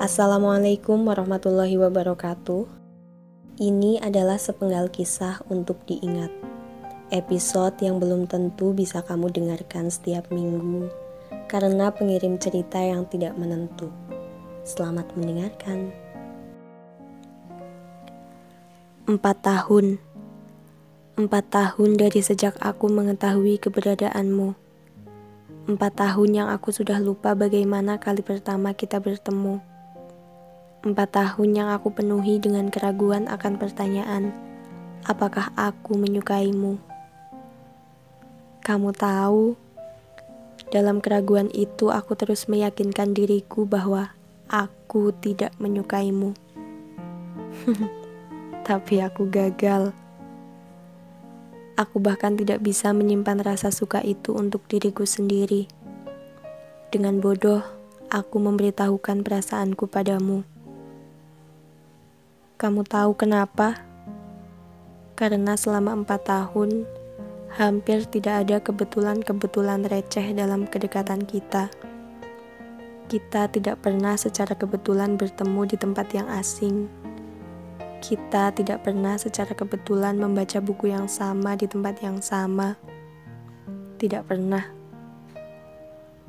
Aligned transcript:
Assalamualaikum 0.00 1.12
warahmatullahi 1.12 1.76
wabarakatuh. 1.76 2.64
Ini 3.60 4.00
adalah 4.00 4.40
sepenggal 4.40 4.88
kisah 4.88 5.44
untuk 5.52 5.76
diingat. 5.84 6.32
Episode 7.12 7.76
yang 7.84 8.00
belum 8.00 8.24
tentu 8.24 8.72
bisa 8.72 9.04
kamu 9.04 9.28
dengarkan 9.28 9.92
setiap 9.92 10.32
minggu 10.32 10.88
karena 11.52 11.92
pengirim 11.92 12.40
cerita 12.40 12.80
yang 12.80 13.04
tidak 13.12 13.36
menentu. 13.36 13.92
Selamat 14.64 15.04
mendengarkan. 15.20 15.92
Empat 19.04 19.36
tahun 19.44 20.00
Empat 21.20 21.44
tahun 21.52 22.00
dari 22.00 22.24
sejak 22.24 22.56
aku 22.64 22.88
mengetahui 22.88 23.60
keberadaanmu. 23.60 24.56
Empat 25.68 25.92
tahun 25.92 26.30
yang 26.32 26.48
aku 26.48 26.72
sudah 26.72 26.96
lupa 26.96 27.36
bagaimana 27.36 28.00
kali 28.00 28.24
pertama 28.24 28.72
kita 28.72 28.96
bertemu 28.96 29.68
Empat 30.80 31.12
tahun 31.12 31.60
yang 31.60 31.68
aku 31.68 31.92
penuhi 31.92 32.40
dengan 32.40 32.72
keraguan 32.72 33.28
akan 33.28 33.60
pertanyaan, 33.60 34.32
apakah 35.04 35.52
aku 35.52 35.92
menyukaimu? 36.00 36.80
Kamu 38.64 38.88
tahu, 38.96 39.60
dalam 40.72 41.04
keraguan 41.04 41.52
itu 41.52 41.92
aku 41.92 42.16
terus 42.16 42.48
meyakinkan 42.48 43.12
diriku 43.12 43.68
bahwa 43.68 44.16
aku 44.48 45.12
tidak 45.20 45.52
menyukaimu. 45.60 46.32
Tapi 48.68 49.04
aku 49.04 49.28
gagal. 49.28 49.92
Aku 51.76 52.00
bahkan 52.00 52.40
tidak 52.40 52.64
bisa 52.64 52.96
menyimpan 52.96 53.44
rasa 53.44 53.68
suka 53.68 54.00
itu 54.00 54.32
untuk 54.32 54.64
diriku 54.64 55.04
sendiri. 55.04 55.68
Dengan 56.88 57.20
bodoh, 57.20 57.60
aku 58.08 58.40
memberitahukan 58.40 59.20
perasaanku 59.28 59.84
padamu. 59.84 60.59
Kamu 62.60 62.84
tahu 62.84 63.16
kenapa? 63.16 63.72
Karena 65.16 65.56
selama 65.56 65.96
empat 65.96 66.28
tahun, 66.28 66.84
hampir 67.56 68.04
tidak 68.04 68.44
ada 68.44 68.60
kebetulan-kebetulan 68.60 69.88
receh 69.88 70.36
dalam 70.36 70.68
kedekatan 70.68 71.24
kita. 71.24 71.72
Kita 73.08 73.48
tidak 73.48 73.80
pernah 73.80 74.12
secara 74.20 74.52
kebetulan 74.52 75.16
bertemu 75.16 75.72
di 75.72 75.76
tempat 75.80 76.12
yang 76.12 76.28
asing. 76.28 76.84
Kita 78.04 78.52
tidak 78.52 78.84
pernah 78.84 79.16
secara 79.16 79.56
kebetulan 79.56 80.20
membaca 80.20 80.60
buku 80.60 80.92
yang 80.92 81.08
sama 81.08 81.56
di 81.56 81.64
tempat 81.64 81.96
yang 82.04 82.20
sama. 82.20 82.76
Tidak 83.96 84.20
pernah. 84.28 84.68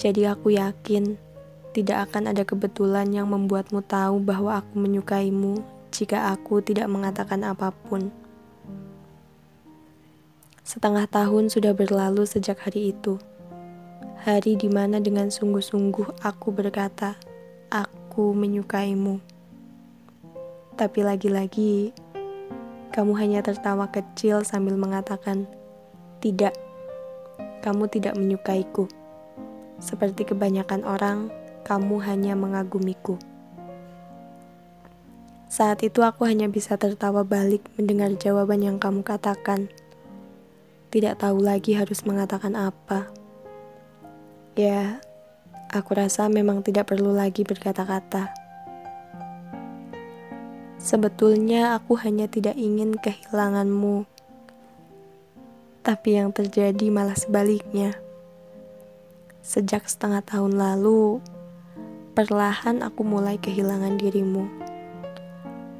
Jadi 0.00 0.24
aku 0.24 0.56
yakin 0.56 1.20
tidak 1.76 2.08
akan 2.08 2.32
ada 2.32 2.48
kebetulan 2.48 3.12
yang 3.12 3.28
membuatmu 3.28 3.84
tahu 3.84 4.24
bahwa 4.24 4.64
aku 4.64 4.72
menyukaimu 4.80 5.73
jika 5.94 6.34
aku 6.34 6.58
tidak 6.58 6.90
mengatakan 6.90 7.46
apa 7.46 7.70
pun. 7.70 8.10
Setengah 10.66 11.06
tahun 11.06 11.54
sudah 11.54 11.70
berlalu 11.70 12.26
sejak 12.26 12.58
hari 12.66 12.90
itu. 12.90 13.22
Hari 14.26 14.58
di 14.58 14.66
mana 14.66 14.98
dengan 14.98 15.30
sungguh-sungguh 15.30 16.18
aku 16.18 16.50
berkata, 16.50 17.14
"Aku 17.70 18.34
menyukaimu." 18.34 19.22
Tapi 20.74 21.00
lagi-lagi, 21.06 21.94
kamu 22.90 23.12
hanya 23.14 23.46
tertawa 23.46 23.86
kecil 23.94 24.42
sambil 24.42 24.74
mengatakan, 24.74 25.46
"Tidak, 26.18 26.54
kamu 27.62 27.86
tidak 27.86 28.18
menyukaiku." 28.18 28.90
Seperti 29.78 30.26
kebanyakan 30.26 30.82
orang, 30.82 31.30
kamu 31.62 32.02
hanya 32.02 32.34
mengagumiku. 32.34 33.20
Saat 35.54 35.86
itu 35.86 36.02
aku 36.02 36.26
hanya 36.26 36.50
bisa 36.50 36.74
tertawa 36.74 37.22
balik 37.22 37.62
mendengar 37.78 38.10
jawaban 38.18 38.58
yang 38.58 38.82
kamu 38.82 39.06
katakan. 39.06 39.70
Tidak 40.90 41.14
tahu 41.14 41.46
lagi 41.46 41.78
harus 41.78 42.02
mengatakan 42.02 42.58
apa. 42.58 43.06
Ya, 44.58 44.98
aku 45.70 45.94
rasa 45.94 46.26
memang 46.26 46.66
tidak 46.66 46.90
perlu 46.90 47.14
lagi 47.14 47.46
berkata-kata. 47.46 48.34
Sebetulnya 50.82 51.78
aku 51.78 52.02
hanya 52.02 52.26
tidak 52.26 52.58
ingin 52.58 52.98
kehilanganmu. 52.98 54.10
Tapi 55.86 56.18
yang 56.18 56.34
terjadi 56.34 56.90
malah 56.90 57.14
sebaliknya. 57.14 57.94
Sejak 59.38 59.86
setengah 59.86 60.26
tahun 60.26 60.58
lalu, 60.58 61.22
perlahan 62.18 62.82
aku 62.82 63.06
mulai 63.06 63.38
kehilangan 63.38 64.02
dirimu 64.02 64.73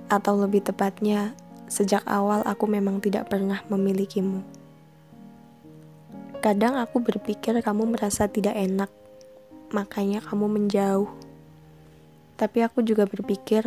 atau 0.09 0.37
lebih 0.37 0.65
tepatnya, 0.65 1.33
sejak 1.69 2.05
awal 2.05 2.45
aku 2.45 2.69
memang 2.69 3.01
tidak 3.01 3.33
pernah 3.33 3.65
memilikimu. 3.73 4.45
Kadang 6.45 6.77
aku 6.77 7.01
berpikir 7.01 7.57
kamu 7.65 7.97
merasa 7.97 8.29
tidak 8.29 8.53
enak, 8.53 8.93
makanya 9.73 10.21
kamu 10.21 10.45
menjauh. 10.45 11.09
Tapi 12.37 12.61
aku 12.61 12.85
juga 12.85 13.09
berpikir, 13.09 13.65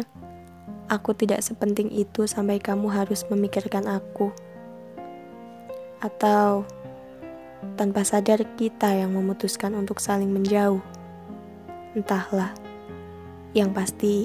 aku 0.85 1.17
tidak 1.17 1.41
sepenting 1.41 1.89
itu 1.89 2.29
sampai 2.29 2.61
kamu 2.61 2.93
harus 2.93 3.25
memikirkan 3.33 3.89
aku. 3.89 4.29
Atau 5.97 6.69
tanpa 7.73 8.05
sadar 8.05 8.45
kita 8.53 8.93
yang 8.93 9.17
memutuskan 9.17 9.73
untuk 9.73 9.97
saling 9.97 10.29
menjauh. 10.29 10.83
Entahlah. 11.97 12.66
Yang 13.55 13.69
pasti, 13.71 14.15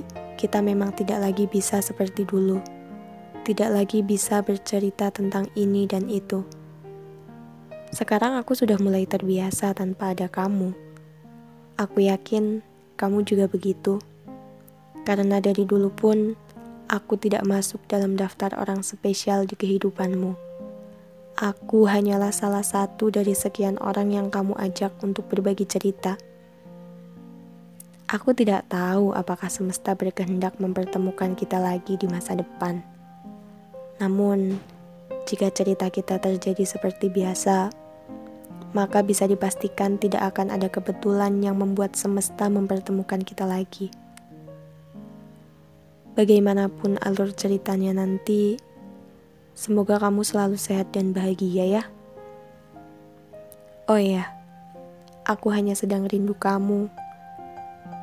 kita 0.41 0.59
memang 0.59 0.91
tidak 0.99 1.23
lagi 1.23 1.47
bisa 1.47 1.79
seperti 1.79 2.27
dulu, 2.27 2.59
tidak 3.47 3.71
lagi 3.71 4.03
bisa 4.03 4.43
bercerita 4.43 5.11
tentang 5.15 5.47
ini 5.55 5.87
dan 5.87 6.11
itu. 6.11 6.43
Sekarang 7.93 8.41
aku 8.41 8.57
sudah 8.57 8.81
mulai 8.81 9.05
terbiasa 9.05 9.77
tanpa 9.77 10.17
ada 10.17 10.27
kamu. 10.27 10.73
Aku 11.77 11.99
yakin 12.01 12.65
kamu 12.97 13.23
juga 13.27 13.47
begitu, 13.47 14.01
karena 15.05 15.39
dari 15.39 15.67
dulu 15.69 15.93
pun 15.93 16.39
aku 16.89 17.17
tidak 17.17 17.43
masuk 17.49 17.83
dalam 17.89 18.15
daftar 18.15 18.53
orang 18.59 18.81
spesial 18.85 19.45
di 19.49 19.57
kehidupanmu. 19.57 20.35
Aku 21.33 21.89
hanyalah 21.89 22.31
salah 22.31 22.61
satu 22.61 23.09
dari 23.09 23.33
sekian 23.33 23.81
orang 23.81 24.13
yang 24.13 24.29
kamu 24.29 24.53
ajak 24.61 24.93
untuk 25.01 25.27
berbagi 25.33 25.65
cerita. 25.65 26.21
Aku 28.13 28.37
tidak 28.37 28.69
tahu 28.69 29.17
apakah 29.17 29.49
semesta 29.49 29.97
berkehendak 29.97 30.61
mempertemukan 30.61 31.33
kita 31.33 31.57
lagi 31.57 31.97
di 31.97 32.05
masa 32.05 32.37
depan. 32.37 32.85
Namun, 34.05 34.61
jika 35.25 35.49
cerita 35.49 35.89
kita 35.89 36.21
terjadi 36.21 36.61
seperti 36.61 37.09
biasa, 37.09 37.73
maka 38.77 39.01
bisa 39.01 39.25
dipastikan 39.25 39.97
tidak 39.97 40.29
akan 40.29 40.53
ada 40.53 40.69
kebetulan 40.69 41.41
yang 41.41 41.57
membuat 41.57 41.97
semesta 41.97 42.53
mempertemukan 42.53 43.25
kita 43.25 43.49
lagi. 43.49 43.89
Bagaimanapun 46.13 47.01
alur 47.01 47.33
ceritanya 47.33 47.97
nanti, 47.97 48.61
semoga 49.57 49.97
kamu 49.97 50.21
selalu 50.21 50.61
sehat 50.61 50.93
dan 50.93 51.17
bahagia 51.17 51.81
ya. 51.81 51.83
Oh 53.89 53.97
iya, 53.97 54.37
aku 55.25 55.49
hanya 55.49 55.73
sedang 55.73 56.05
rindu 56.05 56.37
kamu 56.37 56.93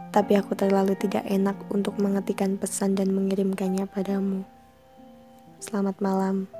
tapi 0.09 0.37
aku 0.37 0.57
terlalu 0.57 0.97
tidak 0.97 1.25
enak 1.29 1.55
untuk 1.69 1.97
mengetikkan 2.01 2.57
pesan 2.57 2.97
dan 2.97 3.13
mengirimkannya 3.13 3.85
padamu. 3.85 4.41
Selamat 5.61 5.97
malam. 6.01 6.58